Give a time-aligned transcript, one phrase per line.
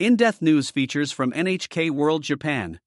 [0.00, 2.80] In depth news features from NHK World Japan.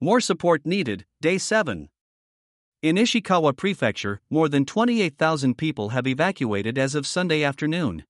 [0.00, 1.88] More support needed, Day 7.
[2.82, 8.04] In Ishikawa Prefecture, more than 28,000 people have evacuated as of Sunday afternoon.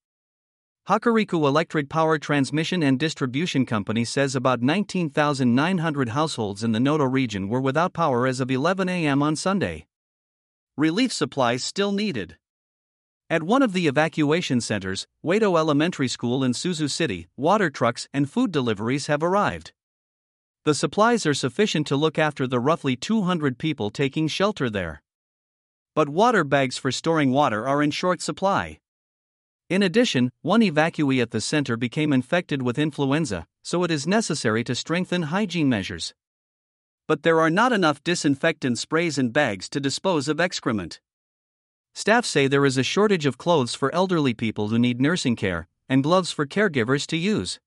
[0.87, 7.49] Hokuriku Electric Power Transmission and Distribution Company says about 19,900 households in the Noto region
[7.49, 9.23] were without power as of 11 a.m.
[9.23, 9.87] on Sunday.
[10.77, 12.37] Relief supplies still needed.
[13.31, 18.29] At one of the evacuation centers, Waito Elementary School in Suzu City, water trucks and
[18.29, 19.73] food deliveries have arrived.
[20.65, 25.01] The supplies are sufficient to look after the roughly 200 people taking shelter there.
[25.95, 28.81] But water bags for storing water are in short supply.
[29.69, 34.65] In addition, one evacuee at the center became infected with influenza, so it is necessary
[34.65, 36.15] to strengthen hygiene measures.
[37.07, 40.99] But there are not enough disinfectant sprays and bags to dispose of excrement.
[41.95, 45.67] Staff say there is a shortage of clothes for elderly people who need nursing care,
[45.89, 47.59] and gloves for caregivers to use.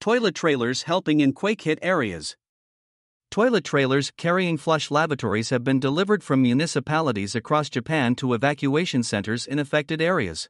[0.00, 2.36] Toilet trailers helping in quake hit areas.
[3.30, 9.46] Toilet trailers carrying flush lavatories have been delivered from municipalities across Japan to evacuation centers
[9.46, 10.48] in affected areas.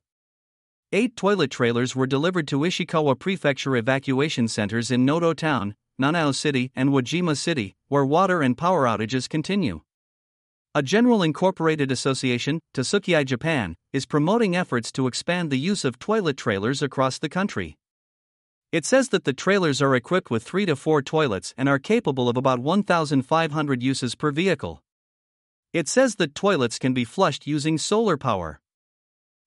[0.93, 6.71] Eight toilet trailers were delivered to Ishikawa Prefecture evacuation centers in Noto Town, Nanao City,
[6.77, 9.81] and Wajima City, where water and power outages continue.
[10.77, 16.37] A General Incorporated Association, Tasukeai Japan, is promoting efforts to expand the use of toilet
[16.37, 17.79] trailers across the country.
[18.73, 22.29] It says that the trailers are equipped with 3 to 4 toilets and are capable
[22.29, 24.83] of about 1,500 uses per vehicle.
[25.73, 28.61] It says that toilets can be flushed using solar power.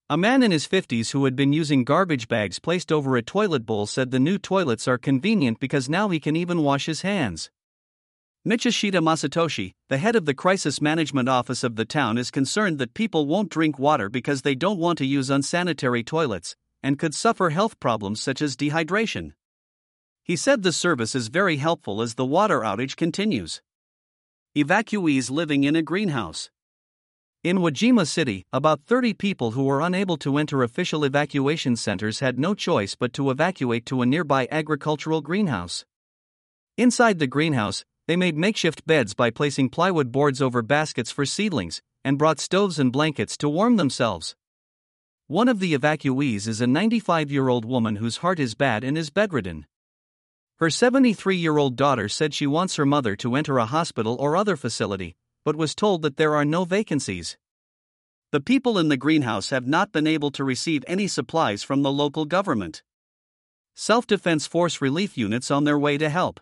[0.09, 3.67] A man in his 50s who had been using garbage bags placed over a toilet
[3.67, 7.51] bowl said the new toilets are convenient because now he can even wash his hands.
[8.47, 12.93] Michishita Masatoshi, the head of the crisis management office of the town, is concerned that
[12.93, 17.49] people won't drink water because they don't want to use unsanitary toilets and could suffer
[17.49, 19.33] health problems such as dehydration.
[20.23, 23.61] He said the service is very helpful as the water outage continues.
[24.57, 26.49] Evacuees living in a greenhouse.
[27.43, 32.39] In Wajima City, about 30 people who were unable to enter official evacuation centers had
[32.39, 35.83] no choice but to evacuate to a nearby agricultural greenhouse.
[36.77, 41.79] Inside the greenhouse, they made makeshift beds by placing plywood boards over baskets for seedlings
[42.03, 44.35] and brought stoves and blankets to warm themselves.
[45.27, 48.97] One of the evacuees is a 95 year old woman whose heart is bad and
[48.97, 49.67] is bedridden.
[50.57, 54.35] Her 73 year old daughter said she wants her mother to enter a hospital or
[54.35, 55.15] other facility,
[55.45, 57.37] but was told that there are no vacancies.
[58.31, 61.91] The people in the greenhouse have not been able to receive any supplies from the
[61.91, 62.81] local government.
[63.75, 66.39] Self Defense Force relief units on their way to help.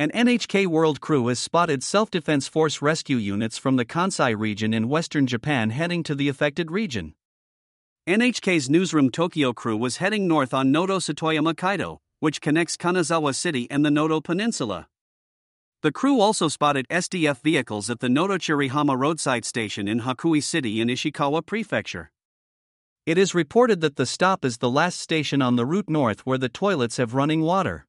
[0.00, 4.72] An NHK World crew has spotted Self Defense Force rescue units from the Kansai region
[4.72, 7.14] in western Japan heading to the affected region.
[8.08, 13.68] NHK's Newsroom Tokyo crew was heading north on Noto Satoyama Kaido, which connects Kanazawa City
[13.72, 14.86] and the Noto Peninsula.
[15.82, 20.86] The crew also spotted SDF vehicles at the Notochirihama roadside station in Hakui City in
[20.86, 22.12] Ishikawa Prefecture.
[23.04, 26.38] It is reported that the stop is the last station on the route north where
[26.38, 27.87] the toilets have running water.